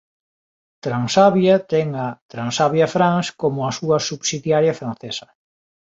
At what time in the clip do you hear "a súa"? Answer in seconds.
3.63-3.97